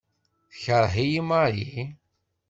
Tekṛeh-iyi 0.51 1.21
Marie? 1.29 1.83